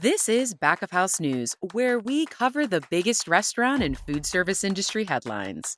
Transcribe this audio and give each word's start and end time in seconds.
This 0.00 0.26
is 0.26 0.54
Back 0.54 0.80
of 0.80 0.90
House 0.90 1.20
News, 1.20 1.54
where 1.72 1.98
we 1.98 2.24
cover 2.24 2.66
the 2.66 2.80
biggest 2.88 3.28
restaurant 3.28 3.82
and 3.82 3.98
food 3.98 4.24
service 4.24 4.64
industry 4.64 5.04
headlines. 5.04 5.76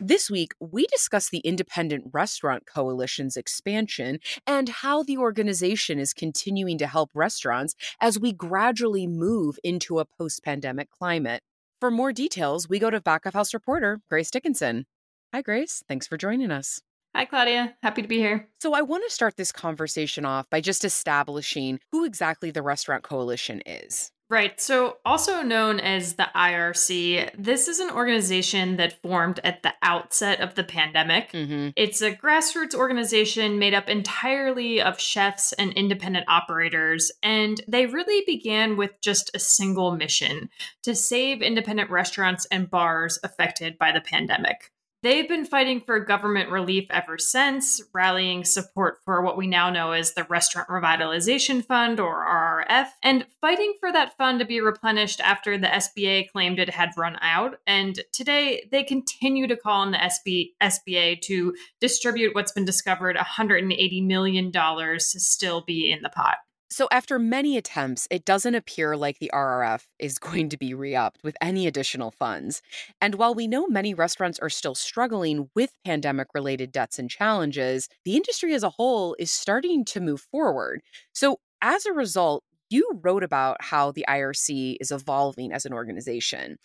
This 0.00 0.28
week, 0.28 0.50
we 0.58 0.84
discuss 0.88 1.30
the 1.30 1.38
Independent 1.38 2.10
Restaurant 2.12 2.66
Coalition's 2.66 3.36
expansion 3.36 4.18
and 4.48 4.68
how 4.68 5.04
the 5.04 5.16
organization 5.16 6.00
is 6.00 6.12
continuing 6.12 6.76
to 6.78 6.88
help 6.88 7.10
restaurants 7.14 7.76
as 8.00 8.18
we 8.18 8.32
gradually 8.32 9.06
move 9.06 9.60
into 9.62 10.00
a 10.00 10.04
post 10.04 10.42
pandemic 10.42 10.90
climate. 10.90 11.44
For 11.80 11.92
more 11.92 12.12
details, 12.12 12.68
we 12.68 12.80
go 12.80 12.90
to 12.90 13.00
Back 13.00 13.26
of 13.26 13.34
House 13.34 13.54
reporter 13.54 14.00
Grace 14.10 14.32
Dickinson. 14.32 14.86
Hi, 15.32 15.40
Grace. 15.40 15.84
Thanks 15.86 16.08
for 16.08 16.16
joining 16.16 16.50
us. 16.50 16.80
Hi, 17.16 17.24
Claudia. 17.24 17.74
Happy 17.82 18.02
to 18.02 18.08
be 18.08 18.18
here. 18.18 18.46
So, 18.60 18.74
I 18.74 18.82
want 18.82 19.02
to 19.04 19.10
start 19.10 19.38
this 19.38 19.50
conversation 19.50 20.26
off 20.26 20.50
by 20.50 20.60
just 20.60 20.84
establishing 20.84 21.80
who 21.90 22.04
exactly 22.04 22.50
the 22.50 22.60
Restaurant 22.60 23.04
Coalition 23.04 23.62
is. 23.64 24.12
Right. 24.28 24.60
So, 24.60 24.98
also 25.02 25.40
known 25.40 25.80
as 25.80 26.16
the 26.16 26.28
IRC, 26.36 27.30
this 27.38 27.68
is 27.68 27.80
an 27.80 27.88
organization 27.90 28.76
that 28.76 29.00
formed 29.00 29.40
at 29.44 29.62
the 29.62 29.72
outset 29.82 30.42
of 30.42 30.56
the 30.56 30.64
pandemic. 30.64 31.32
Mm-hmm. 31.32 31.70
It's 31.74 32.02
a 32.02 32.14
grassroots 32.14 32.74
organization 32.74 33.58
made 33.58 33.72
up 33.72 33.88
entirely 33.88 34.82
of 34.82 35.00
chefs 35.00 35.54
and 35.54 35.72
independent 35.72 36.26
operators. 36.28 37.10
And 37.22 37.62
they 37.66 37.86
really 37.86 38.24
began 38.26 38.76
with 38.76 39.00
just 39.00 39.30
a 39.32 39.38
single 39.38 39.96
mission 39.96 40.50
to 40.82 40.94
save 40.94 41.40
independent 41.40 41.88
restaurants 41.88 42.46
and 42.50 42.68
bars 42.68 43.18
affected 43.24 43.78
by 43.78 43.92
the 43.92 44.02
pandemic. 44.02 44.70
They've 45.06 45.28
been 45.28 45.44
fighting 45.44 45.82
for 45.82 46.00
government 46.00 46.50
relief 46.50 46.88
ever 46.90 47.16
since, 47.16 47.80
rallying 47.94 48.44
support 48.44 48.98
for 49.04 49.22
what 49.22 49.36
we 49.36 49.46
now 49.46 49.70
know 49.70 49.92
as 49.92 50.14
the 50.14 50.24
Restaurant 50.24 50.68
Revitalization 50.68 51.64
Fund 51.64 52.00
or 52.00 52.26
RRF, 52.26 52.88
and 53.04 53.24
fighting 53.40 53.74
for 53.78 53.92
that 53.92 54.16
fund 54.18 54.40
to 54.40 54.44
be 54.44 54.60
replenished 54.60 55.20
after 55.20 55.56
the 55.56 55.68
SBA 55.68 56.32
claimed 56.32 56.58
it 56.58 56.70
had 56.70 56.90
run 56.96 57.18
out. 57.20 57.60
And 57.68 58.00
today 58.12 58.66
they 58.72 58.82
continue 58.82 59.46
to 59.46 59.56
call 59.56 59.82
on 59.82 59.92
the 59.92 59.98
SB, 59.98 60.54
SBA 60.60 61.20
to 61.20 61.54
distribute 61.80 62.34
what's 62.34 62.50
been 62.50 62.64
discovered 62.64 63.14
$180 63.14 64.04
million 64.04 64.50
to 64.50 64.98
still 64.98 65.60
be 65.60 65.92
in 65.92 66.02
the 66.02 66.08
pot. 66.08 66.38
So, 66.68 66.88
after 66.90 67.18
many 67.20 67.56
attempts, 67.56 68.08
it 68.10 68.24
doesn't 68.24 68.56
appear 68.56 68.96
like 68.96 69.18
the 69.18 69.30
RRF 69.32 69.84
is 70.00 70.18
going 70.18 70.48
to 70.48 70.56
be 70.56 70.74
re 70.74 70.94
upped 70.96 71.22
with 71.22 71.36
any 71.40 71.66
additional 71.66 72.10
funds. 72.10 72.60
And 73.00 73.14
while 73.14 73.34
we 73.34 73.46
know 73.46 73.68
many 73.68 73.94
restaurants 73.94 74.38
are 74.40 74.50
still 74.50 74.74
struggling 74.74 75.48
with 75.54 75.70
pandemic 75.84 76.28
related 76.34 76.72
debts 76.72 76.98
and 76.98 77.08
challenges, 77.08 77.88
the 78.04 78.16
industry 78.16 78.52
as 78.54 78.64
a 78.64 78.70
whole 78.70 79.14
is 79.18 79.30
starting 79.30 79.84
to 79.86 80.00
move 80.00 80.22
forward. 80.32 80.80
So, 81.12 81.38
as 81.62 81.86
a 81.86 81.92
result, 81.92 82.42
you 82.68 83.00
wrote 83.02 83.22
about 83.22 83.58
how 83.60 83.92
the 83.92 84.04
IRC 84.08 84.76
is 84.80 84.90
evolving 84.90 85.52
as 85.52 85.66
an 85.66 85.72
organization. 85.72 86.56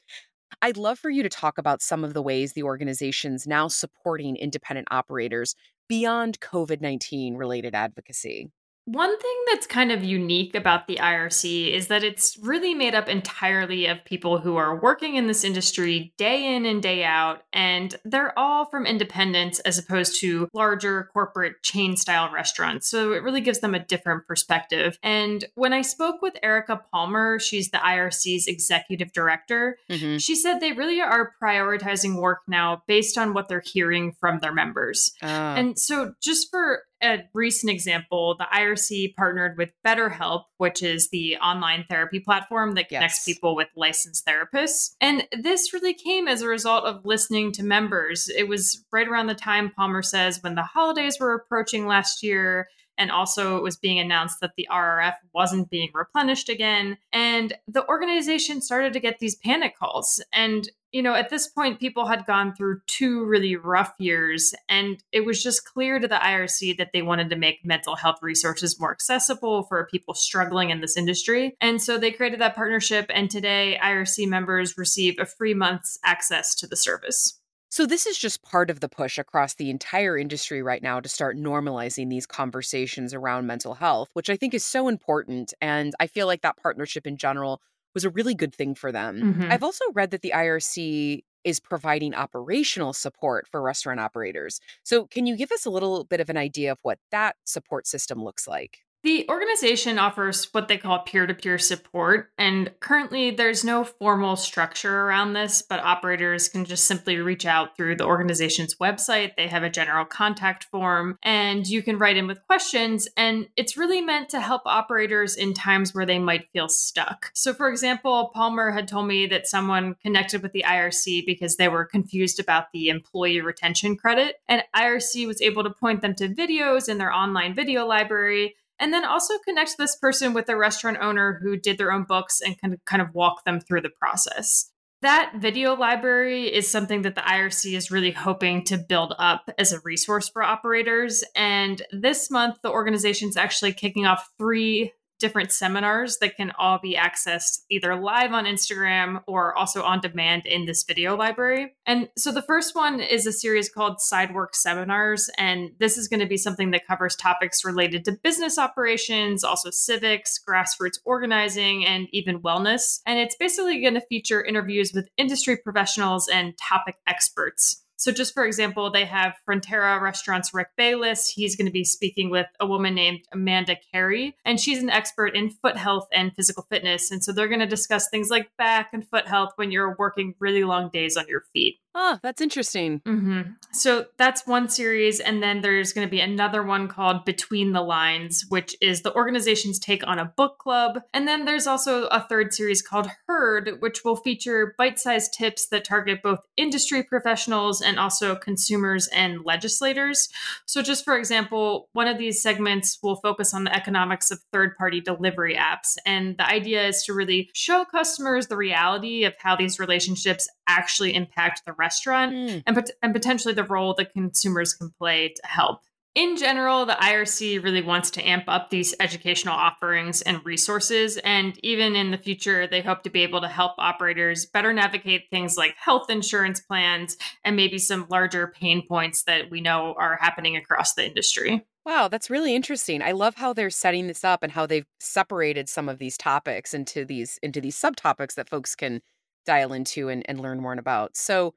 I'd 0.64 0.78
love 0.78 1.00
for 1.00 1.10
you 1.12 1.24
to 1.24 1.30
talk 1.30 1.58
about 1.58 1.82
some 1.82 2.04
of 2.04 2.14
the 2.14 2.24
ways 2.24 2.54
the 2.54 2.64
organization's 2.64 3.46
now 3.48 3.68
supporting 3.68 4.36
independent 4.36 4.88
operators 4.92 5.56
beyond 5.88 6.40
COVID 6.40 6.82
19 6.82 7.36
related 7.36 7.76
advocacy. 7.76 8.50
One 8.92 9.18
thing 9.18 9.38
that's 9.50 9.68
kind 9.68 9.90
of 9.90 10.04
unique 10.04 10.54
about 10.54 10.86
the 10.86 10.98
IRC 10.98 11.74
is 11.74 11.88
that 11.88 12.04
it's 12.04 12.38
really 12.42 12.74
made 12.74 12.94
up 12.94 13.08
entirely 13.08 13.86
of 13.86 14.04
people 14.04 14.40
who 14.40 14.58
are 14.58 14.78
working 14.78 15.16
in 15.16 15.28
this 15.28 15.46
industry 15.46 16.14
day 16.18 16.54
in 16.54 16.66
and 16.66 16.84
day 16.84 17.06
out, 17.06 17.44
and 17.54 17.96
they're 18.04 18.38
all 18.38 18.66
from 18.66 18.86
independents 18.86 19.62
as 19.62 19.80
opposed 19.80 20.20
to 20.20 20.50
larger 20.54 21.10
corporate 21.14 21.64
chain 21.64 21.96
style 21.96 22.34
restaurants. 22.34 22.90
So 22.90 23.14
it 23.14 23.24
really 23.24 23.40
gives 23.40 23.60
them 23.60 23.74
a 23.74 23.80
different 23.80 24.28
perspective. 24.28 25.00
And 25.02 25.46
when 25.56 25.72
I 25.72 25.84
spoke 25.84 26.22
with 26.22 26.34
Erika 26.44 26.82
Polmar, 26.94 27.40
she's 27.40 27.72
the 27.72 27.78
IRC's 27.78 28.48
executive 28.48 29.14
director, 29.14 29.78
mm-hmm. 29.90 30.18
she 30.18 30.36
said 30.36 30.60
they 30.60 30.74
really 30.74 31.00
are 31.00 31.32
prioritizing 31.42 32.20
work 32.20 32.40
now 32.46 32.84
based 32.88 33.18
on 33.18 33.34
what 33.34 33.48
they're 33.48 33.64
hearing 33.66 34.12
from 34.20 34.40
their 34.40 34.54
members. 34.54 35.14
Uh. 35.24 35.28
And 35.28 35.80
so, 35.80 36.14
just 36.22 36.52
for 36.52 36.84
a 37.02 37.24
recent 37.34 37.72
example, 37.72 38.36
the 38.38 38.48
IRC 38.54 39.16
partnered 39.16 39.58
with 39.58 39.70
BetterHelp, 39.86 40.44
which 40.58 40.84
is 40.84 41.10
the 41.10 41.38
online 41.38 41.86
therapy 41.90 42.20
platform 42.20 42.74
that 42.74 42.90
connects 42.90 43.26
yes. 43.28 43.36
people 43.36 43.56
with 43.56 43.68
licensed 43.76 44.26
therapists. 44.26 44.96
And 45.02 45.28
this 45.32 45.74
really 45.74 45.94
came 45.94 46.28
as 46.28 46.42
a 46.42 46.48
result 46.48 46.86
of 46.86 47.06
listening 47.06 47.52
to 47.54 47.64
members. 47.64 48.30
It 48.30 48.48
was 48.48 48.84
right 48.92 49.08
around 49.08 49.28
the 49.28 49.36
time 49.36 49.72
Polmar 49.78 50.06
says 50.06 50.42
when 50.42 50.56
the 50.56 50.64
holidays 50.64 51.18
were 51.20 51.34
approaching 51.34 51.88
last 51.88 52.24
year. 52.24 52.68
And 53.02 53.10
also, 53.10 53.58
it 53.58 53.64
was 53.64 53.78
being 53.78 53.98
announced 53.98 54.42
that 54.42 54.52
the 54.56 54.68
RRF 54.72 55.16
wasn't 55.34 55.72
being 55.72 55.90
replenished 55.92 56.50
again. 56.50 57.00
And 57.12 57.52
the 57.68 57.88
organization 57.88 58.62
started 58.62 58.94
to 58.94 59.00
get 59.00 59.18
these 59.18 59.34
panic 59.34 59.76
calls. 59.76 60.24
And 60.32 60.70
you 60.92 61.02
know, 61.02 61.16
at 61.16 61.30
this 61.30 61.48
point, 61.48 61.80
people 61.80 62.06
had 62.06 62.28
gone 62.28 62.54
through 62.54 62.82
two 62.86 63.26
really 63.26 63.56
rough 63.56 63.94
years, 63.98 64.54
and 64.68 65.02
it 65.12 65.26
was 65.26 65.42
just 65.42 65.66
clear 65.66 66.00
to 66.00 66.08
the 66.08 66.16
IRC 66.16 66.78
that 66.78 66.90
they 66.94 67.02
wanted 67.02 67.30
to 67.30 67.36
make 67.38 67.66
mental 67.66 67.96
health 67.96 68.20
resources 68.22 68.80
more 68.80 68.92
accessible 68.92 69.64
for 69.64 69.88
people 69.90 70.14
struggling 70.14 70.70
in 70.70 70.82
this 70.82 70.98
industry. 70.98 71.56
And 71.62 71.82
so 71.82 71.98
they 71.98 72.12
created 72.12 72.42
that 72.42 72.56
partnership, 72.56 73.06
and 73.10 73.32
today, 73.32 73.80
IRC 73.82 74.28
members 74.28 74.78
receive 74.78 75.18
a 75.18 75.26
free 75.26 75.54
month's 75.54 75.98
access 76.04 76.54
to 76.56 76.68
the 76.68 76.76
service. 76.76 77.41
So, 77.72 77.86
this 77.86 78.06
is 78.06 78.18
just 78.18 78.44
part 78.44 78.70
of 78.70 78.82
the 78.82 78.90
push 78.90 79.18
across 79.18 79.54
the 79.54 79.70
entire 79.70 80.18
industry 80.18 80.62
right 80.62 80.84
now 80.84 81.00
to 81.00 81.08
start 81.08 81.38
normalizing 81.38 82.10
these 82.10 82.26
conversations 82.26 83.14
around 83.14 83.48
mental 83.48 83.76
health, 83.76 84.10
which 84.12 84.30
I 84.30 84.36
think 84.36 84.54
is 84.54 84.66
so 84.66 84.90
important. 84.90 85.54
And 85.62 85.94
I 85.98 86.08
feel 86.08 86.28
like 86.28 86.42
that 86.42 86.58
partnership 86.58 87.08
in 87.08 87.16
general 87.16 87.62
was 87.94 88.04
a 88.04 88.10
really 88.10 88.36
good 88.36 88.54
thing 88.54 88.76
for 88.76 88.92
them. 88.92 89.22
Mm-hmm. 89.22 89.52
I've 89.54 89.64
also 89.64 89.86
read 89.94 90.12
that 90.12 90.22
the 90.22 90.34
IRC 90.36 91.24
is 91.46 91.62
providing 91.62 92.14
operational 92.14 92.92
support 92.92 93.48
for 93.50 93.62
restaurant 93.62 94.02
operators. 94.02 94.60
So, 94.84 95.06
can 95.06 95.26
you 95.26 95.38
give 95.38 95.54
us 95.54 95.66
a 95.66 95.70
little 95.70 96.04
bit 96.04 96.20
of 96.20 96.30
an 96.30 96.36
idea 96.36 96.74
of 96.74 96.80
what 96.82 97.00
that 97.12 97.38
support 97.46 97.88
system 97.88 98.22
looks 98.22 98.50
like? 98.50 98.80
The 99.04 99.26
organization 99.30 99.98
offers 99.98 100.46
what 100.52 100.68
they 100.68 100.78
call 100.78 101.00
peer 101.00 101.26
to 101.26 101.34
peer 101.34 101.58
support, 101.58 102.30
and 102.38 102.72
currently 102.82 103.32
there's 103.32 103.64
no 103.64 103.84
formal 103.84 104.36
structure 104.36 105.02
around 105.02 105.34
this, 105.34 105.64
but 105.64 105.80
operators 105.80 106.48
can 106.48 106.66
just 106.66 106.86
simply 106.86 107.18
reach 107.18 107.48
out 107.48 107.76
through 107.76 107.96
the 107.96 108.06
organization's 108.06 108.76
website. 108.76 109.32
They 109.36 109.48
have 109.48 109.64
a 109.64 109.72
general 109.72 110.06
contact 110.06 110.66
form, 110.66 111.18
and 111.24 111.68
you 111.68 111.82
can 111.82 111.98
write 111.98 112.16
in 112.16 112.28
with 112.28 112.46
questions, 112.46 113.08
and 113.18 113.48
it's 113.58 113.76
really 113.76 114.02
meant 114.02 114.30
to 114.30 114.40
help 114.40 114.62
operators 114.66 115.36
in 115.36 115.56
times 115.56 115.96
where 115.96 116.06
they 116.06 116.20
might 116.20 116.52
feel 116.54 116.70
stuck. 116.70 117.32
So, 117.34 117.56
for 117.56 117.70
example, 117.70 118.32
Polmar 118.36 118.72
had 118.72 118.88
told 118.88 119.08
me 119.08 119.26
that 119.28 119.48
someone 119.48 119.96
connected 120.04 120.44
with 120.44 120.52
the 120.52 120.66
IRC 120.68 121.26
because 121.26 121.58
they 121.58 121.70
were 121.70 121.86
confused 121.86 122.40
about 122.40 122.72
the 122.72 122.90
employee 122.90 123.42
retention 123.42 123.96
credit, 123.96 124.36
and 124.48 124.62
IRC 124.76 125.26
was 125.26 125.42
able 125.42 125.64
to 125.64 125.72
point 125.72 126.02
them 126.02 126.14
to 126.16 126.30
videos 126.30 126.88
in 126.88 127.00
their 127.00 127.12
online 127.12 127.56
video 127.56 127.88
library 127.88 128.54
and 128.82 128.92
then 128.92 129.06
also 129.06 129.38
connect 129.46 129.78
this 129.78 129.96
person 129.96 130.34
with 130.34 130.50
a 130.50 130.58
restaurant 130.58 130.98
owner 131.00 131.40
who 131.42 131.56
did 131.56 131.78
their 131.78 131.94
own 131.94 132.04
books 132.04 132.42
and 132.42 132.60
can 132.60 132.78
kind 132.86 133.02
of 133.02 133.14
walk 133.14 133.46
them 133.46 133.62
through 133.62 133.82
the 133.82 133.90
process. 133.90 134.72
That 135.02 135.34
video 135.38 135.76
library 135.76 136.54
is 136.54 136.70
something 136.70 137.04
that 137.04 137.16
the 137.16 137.22
IRC 137.22 137.76
is 137.76 137.90
really 137.90 138.12
hoping 138.12 138.64
to 138.66 138.78
build 138.78 139.16
up 139.18 139.50
as 139.58 139.72
a 139.72 139.80
resource 139.84 140.30
for 140.30 140.44
operators. 140.44 141.24
And 141.36 141.82
this 141.92 142.30
month, 142.30 142.58
the 142.62 142.70
organization 142.70 143.30
is 143.30 143.38
actually 143.38 143.74
kicking 143.74 144.06
off 144.06 144.30
three 144.38 144.92
different 145.22 145.52
seminars 145.52 146.18
that 146.18 146.36
can 146.36 146.52
all 146.58 146.80
be 146.82 146.96
accessed 146.96 147.62
either 147.70 147.96
live 147.96 148.34
on 148.34 148.46
Instagram 148.46 149.22
or 149.28 149.56
also 149.56 149.84
on 149.84 150.02
demand 150.02 150.46
in 150.46 150.66
this 150.66 150.84
video 150.84 151.16
library. 151.16 151.74
And 151.86 152.10
so 152.18 152.32
the 152.32 152.42
first 152.42 152.76
one 152.76 153.00
is 153.00 153.26
a 153.28 153.32
series 153.32 153.70
called 153.70 154.00
Sidework 154.00 154.54
Seminars. 154.54 155.30
And 155.38 155.70
this 155.80 155.98
is 155.98 156.08
going 156.08 156.20
to 156.20 156.26
be 156.26 156.38
something 156.38 156.72
that 156.72 156.88
covers 156.88 157.16
topics 157.16 157.64
related 157.64 158.04
to 158.06 158.18
business 158.24 158.58
operations, 158.58 159.44
also 159.44 159.70
civics, 159.70 160.40
grassroots 160.46 160.98
organizing, 161.06 161.86
and 161.86 162.08
even 162.12 162.42
wellness. 162.42 163.00
And 163.06 163.20
it's 163.20 163.36
basically 163.36 163.80
going 163.80 163.94
to 163.94 164.02
feature 164.02 164.44
interviews 164.44 164.92
with 164.94 165.08
industry 165.18 165.56
professionals 165.56 166.28
and 166.28 166.58
topic 166.58 166.96
experts. 167.08 167.84
So, 168.02 168.12
just 168.12 168.34
for 168.34 168.44
example, 168.48 168.90
they 168.90 169.06
have 169.06 169.36
Frontera 169.48 170.02
Restaurants 170.02 170.56
Rick 170.56 170.70
Bayless. 170.76 171.30
He's 171.30 171.56
going 171.56 171.68
to 171.68 171.72
be 171.72 171.84
speaking 171.84 172.32
with 172.32 172.48
a 172.60 172.66
woman 172.66 172.96
named 172.96 173.20
Amanda 173.32 173.76
Carey, 173.92 174.36
and 174.44 174.60
she's 174.60 174.82
an 174.82 174.90
expert 174.90 175.36
in 175.36 175.52
foot 175.52 175.78
health 175.78 176.08
and 176.12 176.34
physical 176.36 176.66
fitness. 176.68 177.12
And 177.12 177.24
so 177.24 177.32
they're 177.32 177.48
going 177.48 177.60
to 177.60 177.68
discuss 177.68 178.10
things 178.10 178.32
like 178.32 178.50
back 178.58 178.90
and 178.92 179.08
foot 179.08 179.28
health 179.28 179.52
when 179.56 179.70
you're 179.70 179.96
working 180.00 180.34
really 180.40 180.64
long 180.64 180.90
days 180.90 181.16
on 181.16 181.28
your 181.28 181.44
feet. 181.54 181.78
Oh, 181.94 182.20
that's 182.24 182.42
interesting. 182.42 183.02
Mm-hmm. 183.02 183.52
So 183.74 184.06
that's 184.18 184.48
one 184.48 184.70
series. 184.70 185.20
And 185.20 185.44
then 185.44 185.62
there's 185.62 185.92
going 185.92 186.08
to 186.08 186.12
be 186.12 186.22
another 186.22 186.64
one 186.64 186.88
called 186.88 187.26
Between 187.26 187.74
the 187.74 187.82
Lines, 187.82 188.46
which 188.48 188.76
is 188.82 189.02
the 189.02 189.14
organization's 189.14 189.78
take 189.78 190.06
on 190.08 190.18
a 190.18 190.32
book 190.38 190.58
club. 190.58 191.02
And 191.14 191.28
then 191.28 191.46
there's 191.46 191.68
also 191.68 192.06
a 192.06 192.22
third 192.22 192.54
series 192.54 192.82
called 192.82 193.10
Heard, 193.28 193.78
which 193.80 194.06
will 194.06 194.16
feature 194.16 194.74
bite 194.78 195.00
sized 195.00 195.34
tips 195.34 195.68
that 195.68 195.84
target 195.84 196.24
both 196.24 196.40
industry 196.56 197.04
professionals 197.04 197.82
and 197.82 197.91
also 198.00 198.36
consumers 198.36 199.08
and 199.08 199.44
legislators. 199.46 200.30
So, 200.66 200.82
just 200.82 201.04
for 201.04 201.18
example, 201.18 201.90
one 201.94 202.08
of 202.08 202.18
these 202.18 202.42
segments 202.42 203.00
will 203.02 203.16
focus 203.18 203.54
on 203.54 203.64
the 203.64 203.76
economics 203.76 204.32
of 204.32 204.40
third 204.52 204.76
party 204.78 205.02
delivery 205.02 205.56
apps. 205.56 205.98
And 206.06 206.38
the 206.38 206.48
idea 206.48 206.88
is 206.88 207.04
to 207.04 207.14
really 207.14 207.50
show 207.54 207.86
customers 207.86 208.48
the 208.48 208.58
reality 208.58 209.24
of 209.24 209.34
how 209.40 209.56
these 209.56 209.80
relationships 209.80 210.50
actually 210.68 211.14
impact 211.14 211.64
the 211.66 211.74
restaurant 211.74 212.34
mm. 212.34 212.64
and, 212.66 212.92
and 213.02 213.14
potentially 213.14 213.54
the 213.54 213.64
role 213.64 213.94
that 213.96 214.14
consumers 214.14 214.74
can 214.74 214.92
play 214.98 215.30
to 215.30 215.48
help. 215.48 215.82
In 216.14 216.36
general, 216.36 216.86
the 216.86 216.98
IRC 217.02 217.64
really 217.64 217.82
wants 217.82 218.12
to 218.12 218.28
amp 218.28 218.44
up 218.50 218.70
these 218.70 218.94
educational 219.00 219.54
offerings 219.54 220.22
and 220.22 220.44
resources. 220.46 221.18
And 221.20 221.58
even 221.64 221.96
in 221.96 222.12
the 222.12 222.18
future, 222.18 222.68
they 222.68 222.82
hope 222.82 223.04
to 223.04 223.10
be 223.10 223.24
able 223.24 223.40
to 223.40 223.48
help 223.48 223.76
operators 223.78 224.46
better 224.46 224.74
navigate 224.74 225.30
things 225.30 225.56
like 225.56 225.74
health 225.78 226.10
insurance 226.10 226.60
plans 226.60 227.16
and 227.46 227.56
maybe 227.56 227.78
some 227.78 228.08
larger 228.10 228.48
pain 228.48 228.86
points 228.86 229.24
that 229.24 229.50
we 229.50 229.62
know 229.62 229.96
are 229.98 230.18
happening 230.20 230.58
across 230.58 230.96
the 230.96 231.06
industry. 231.06 231.66
Wow, 231.86 232.10
that's 232.10 232.30
really 232.30 232.56
interesting. 232.56 233.02
I 233.02 233.14
love 233.14 233.36
how 233.36 233.54
they're 233.54 233.70
setting 233.70 234.08
this 234.08 234.26
up 234.26 234.44
and 234.44 234.52
how 234.52 234.66
they've 234.66 234.86
separated 235.00 235.70
some 235.70 235.88
of 235.88 235.98
these 235.98 236.18
topics 236.18 236.74
into 236.74 237.06
these 237.06 237.40
into 237.42 237.62
these 237.62 237.80
subtopics 237.80 238.36
that 238.36 238.50
folks 238.50 238.76
can 238.76 239.02
dial 239.46 239.72
into 239.74 240.10
and, 240.10 240.24
and 240.30 240.42
learn 240.42 240.60
more 240.60 240.74
about. 240.74 241.16
So 241.16 241.54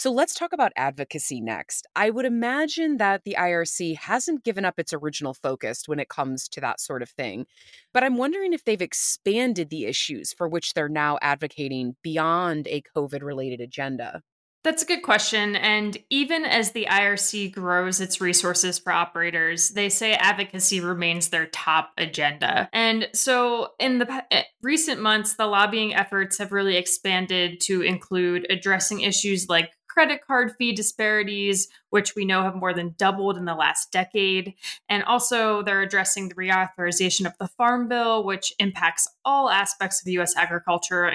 so 0.00 0.10
let's 0.10 0.32
talk 0.32 0.54
about 0.54 0.72
advocacy 0.76 1.42
next. 1.42 1.86
I 1.94 2.08
would 2.08 2.24
imagine 2.24 2.96
that 2.96 3.24
the 3.24 3.36
IRC 3.38 3.96
hasn't 3.96 4.44
given 4.44 4.64
up 4.64 4.78
its 4.78 4.94
original 4.94 5.34
focus 5.34 5.82
when 5.84 6.00
it 6.00 6.08
comes 6.08 6.48
to 6.48 6.60
that 6.62 6.80
sort 6.80 7.02
of 7.02 7.10
thing. 7.10 7.44
But 7.92 8.02
I'm 8.02 8.16
wondering 8.16 8.54
if 8.54 8.64
they've 8.64 8.80
expanded 8.80 9.68
the 9.68 9.84
issues 9.84 10.32
for 10.32 10.48
which 10.48 10.72
they're 10.72 10.88
now 10.88 11.18
advocating 11.20 11.96
beyond 12.02 12.66
a 12.68 12.82
COVID 12.96 13.22
related 13.22 13.60
agenda. 13.60 14.22
That's 14.62 14.82
a 14.82 14.86
good 14.86 15.02
question. 15.02 15.56
And 15.56 15.96
even 16.10 16.44
as 16.44 16.72
the 16.72 16.86
IRC 16.90 17.52
grows 17.52 18.00
its 18.00 18.20
resources 18.20 18.78
for 18.78 18.92
operators, 18.92 19.70
they 19.70 19.88
say 19.88 20.12
advocacy 20.12 20.80
remains 20.80 21.28
their 21.28 21.46
top 21.46 21.92
agenda. 21.96 22.68
And 22.72 23.08
so 23.14 23.70
in 23.78 23.98
the 23.98 24.24
eh, 24.30 24.42
recent 24.62 25.00
months, 25.00 25.34
the 25.34 25.46
lobbying 25.46 25.94
efforts 25.94 26.36
have 26.38 26.52
really 26.52 26.76
expanded 26.76 27.60
to 27.62 27.80
include 27.80 28.46
addressing 28.50 29.00
issues 29.00 29.48
like 29.48 29.70
credit 30.00 30.26
card 30.26 30.54
fee 30.56 30.72
disparities, 30.72 31.68
which 31.90 32.14
we 32.14 32.24
know 32.24 32.42
have 32.42 32.54
more 32.54 32.72
than 32.72 32.94
doubled 32.96 33.36
in 33.36 33.44
the 33.44 33.54
last 33.54 33.92
decade. 33.92 34.54
And 34.88 35.04
also, 35.04 35.62
they're 35.62 35.82
addressing 35.82 36.30
the 36.30 36.34
reauthorization 36.36 37.26
of 37.26 37.36
the 37.38 37.48
Farm 37.48 37.86
Bill, 37.86 38.24
which 38.24 38.54
impacts 38.58 39.06
all 39.26 39.50
aspects 39.50 40.00
of 40.00 40.08
U.S. 40.12 40.34
agriculture, 40.38 41.06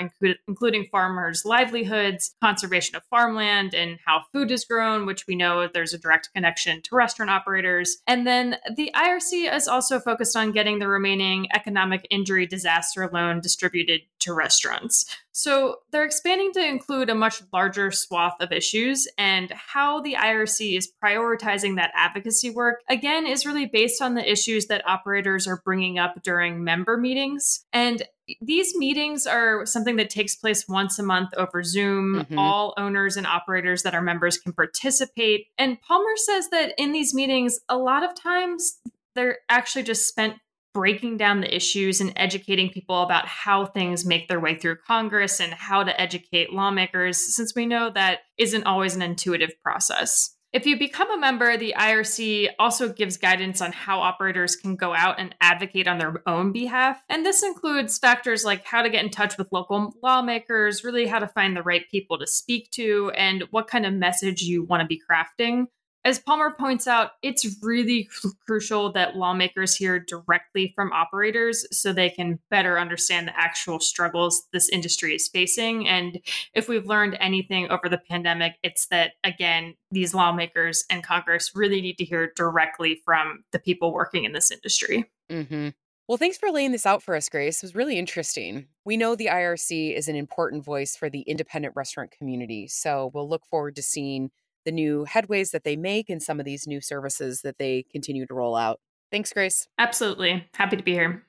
including 0.47 0.85
farmers' 0.91 1.45
livelihoods, 1.45 2.35
conservation 2.43 2.95
of 2.95 3.01
farmland, 3.05 3.73
and 3.73 3.97
how 4.05 4.21
food 4.31 4.51
is 4.51 4.65
grown, 4.65 5.07
which 5.07 5.25
we 5.25 5.35
know 5.35 5.67
there's 5.67 5.95
a 5.95 5.97
direct 5.97 6.29
connection 6.35 6.83
to 6.83 6.95
restaurant 6.95 7.31
operators. 7.31 7.97
And 8.05 8.27
then 8.27 8.57
the 8.75 8.91
IRC 8.93 9.51
is 9.51 9.67
also 9.67 9.99
focused 9.99 10.37
on 10.37 10.51
getting 10.51 10.77
the 10.77 10.87
remaining 10.87 11.47
economic 11.55 12.05
injury 12.11 12.45
disaster 12.45 13.09
loan 13.11 13.41
distributed 13.41 14.01
to 14.25 14.33
restaurants. 14.33 15.05
So 15.31 15.77
they're 15.91 16.05
expanding 16.05 16.51
to 16.53 16.65
include 16.65 17.09
a 17.09 17.15
much 17.15 17.41
larger 17.51 17.91
swath 17.91 18.35
of 18.39 18.51
issues, 18.51 19.07
and 19.17 19.51
how 19.51 20.01
the 20.01 20.13
IRC 20.13 20.77
is 20.77 20.91
prioritizing 21.03 21.75
that 21.75 21.91
advocacy 21.95 22.49
work, 22.49 22.81
again, 22.89 23.25
is 23.25 23.45
really 23.45 23.65
based 23.65 24.01
on 24.01 24.15
the 24.15 24.29
issues 24.29 24.67
that 24.67 24.87
operators 24.87 25.47
are 25.47 25.61
bringing 25.63 25.99
up 25.99 26.21
during 26.23 26.63
member 26.63 26.97
meetings. 26.97 27.65
And 27.73 28.03
these 28.41 28.75
meetings 28.75 29.27
are 29.27 29.65
something 29.65 29.97
that 29.97 30.09
takes 30.09 30.35
place 30.35 30.67
once 30.67 30.97
a 30.97 31.03
month 31.03 31.33
over 31.35 31.63
Zoom. 31.63 32.15
Mm-hmm. 32.15 32.39
All 32.39 32.73
owners 32.77 33.17
and 33.17 33.27
operators 33.27 33.83
that 33.83 33.93
are 33.93 34.01
members 34.01 34.37
can 34.37 34.53
participate. 34.53 35.47
And 35.57 35.77
Polmar 35.81 36.17
says 36.17 36.49
that 36.49 36.73
in 36.77 36.91
these 36.91 37.13
meetings, 37.13 37.59
a 37.69 37.77
lot 37.77 38.03
of 38.03 38.15
times 38.15 38.79
they're 39.15 39.37
actually 39.47 39.83
just 39.83 40.07
spent 40.07 40.35
breaking 40.75 41.15
down 41.15 41.39
the 41.39 41.55
issues 41.55 42.01
and 42.01 42.11
educating 42.17 42.69
people 42.69 43.01
about 43.01 43.25
how 43.25 43.65
things 43.65 44.05
make 44.05 44.27
their 44.27 44.41
way 44.41 44.55
through 44.55 44.75
Congress 44.85 45.39
and 45.39 45.53
how 45.53 45.85
to 45.85 45.99
educate 45.99 46.51
lawmakers, 46.51 47.17
since 47.33 47.55
we 47.55 47.65
know 47.65 47.89
that 47.89 48.19
isn't 48.37 48.65
always 48.65 48.93
an 48.93 49.01
intuitive 49.01 49.53
process. 49.63 50.35
If 50.51 50.65
you 50.65 50.77
become 50.77 51.09
a 51.11 51.17
member, 51.17 51.57
the 51.57 51.75
IRC 51.77 52.49
also 52.59 52.89
gives 52.89 53.17
guidance 53.17 53.61
on 53.61 53.71
how 53.71 54.01
operators 54.01 54.55
can 54.57 54.75
go 54.75 54.93
out 54.93 55.17
and 55.17 55.33
advocate 55.39 55.87
on 55.87 55.97
their 55.97 56.21
own 56.27 56.51
behalf. 56.51 57.01
And 57.09 57.25
this 57.25 57.41
includes 57.41 57.97
factors 57.97 58.43
like 58.43 58.65
how 58.65 58.81
to 58.81 58.89
get 58.89 59.03
in 59.03 59.11
touch 59.11 59.37
with 59.37 59.47
local 59.51 59.93
lawmakers, 60.03 60.83
really 60.83 61.07
how 61.07 61.19
to 61.19 61.27
find 61.27 61.55
the 61.55 61.63
right 61.63 61.83
people 61.89 62.17
to 62.19 62.27
speak 62.27 62.69
to, 62.71 63.11
and 63.15 63.45
what 63.51 63.67
kind 63.67 63.85
of 63.85 63.93
message 63.93 64.41
you 64.41 64.63
want 64.63 64.81
to 64.81 64.87
be 64.87 65.01
crafting. 65.09 65.67
As 66.05 66.19
Polmar 66.19 66.55
points 66.55 66.87
out, 66.87 67.13
it's 67.23 67.57
really 67.63 68.07
crucial 68.45 68.91
that 68.91 69.15
lawmakers 69.15 69.75
hear 69.75 69.99
directly 69.99 70.71
from 70.75 70.93
operators 70.93 71.65
so 71.75 71.91
they 71.91 72.11
can 72.11 72.37
better 72.51 72.79
understand 72.79 73.27
the 73.27 73.37
actual 73.37 73.79
struggles 73.79 74.43
this 74.53 74.69
industry 74.69 75.15
is 75.15 75.27
facing. 75.27 75.87
And 75.87 76.19
if 76.53 76.69
we've 76.69 76.85
learned 76.85 77.17
anything 77.19 77.71
over 77.71 77.89
the 77.89 77.97
pandemic, 77.97 78.53
it's 78.61 78.85
that, 78.87 79.13
again, 79.23 79.73
these 79.89 80.13
lawmakers 80.13 80.85
and 80.91 81.03
Congress 81.03 81.53
really 81.55 81.81
need 81.81 81.97
to 81.97 82.05
hear 82.05 82.31
directly 82.35 83.01
from 83.03 83.43
the 83.51 83.57
people 83.57 83.91
working 83.91 84.25
in 84.25 84.31
this 84.31 84.51
industry. 84.51 85.09
Mm-hmm. 85.31 85.69
Well, 86.07 86.19
thanks 86.19 86.37
for 86.37 86.51
laying 86.51 86.71
this 86.71 86.85
out 86.85 87.01
for 87.01 87.15
us, 87.15 87.29
Grace. 87.29 87.63
It 87.63 87.65
was 87.65 87.73
really 87.73 87.97
interesting. 87.97 88.67
We 88.85 88.95
know 88.95 89.15
the 89.15 89.25
IRC 89.25 89.97
is 89.97 90.07
an 90.07 90.15
important 90.15 90.63
voice 90.63 90.95
for 90.95 91.09
the 91.09 91.21
independent 91.21 91.75
restaurant 91.75 92.11
community, 92.11 92.67
so 92.67 93.09
we'll 93.11 93.27
look 93.27 93.43
forward 93.47 93.75
to 93.77 93.81
seeing 93.81 94.29
the 94.65 94.71
new 94.71 95.05
headways 95.07 95.51
that 95.51 95.63
they 95.63 95.75
make 95.75 96.09
and 96.09 96.21
some 96.21 96.39
of 96.39 96.45
these 96.45 96.67
new 96.67 96.81
services 96.81 97.41
that 97.41 97.57
they 97.57 97.85
continue 97.91 98.25
to 98.25 98.33
roll 98.33 98.55
out. 98.55 98.79
Thanks, 99.11 99.31
Grace. 99.31 99.67
Absolutely. 99.77 100.47
Happy 100.55 100.75
to 100.75 100.83
be 100.83 100.93
here. 100.93 101.23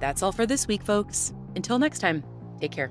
That's 0.00 0.22
all 0.22 0.32
for 0.32 0.46
this 0.46 0.66
week, 0.66 0.82
folks. 0.82 1.32
Until 1.54 1.78
next 1.78 2.00
time, 2.00 2.24
take 2.60 2.72
care. 2.72 2.90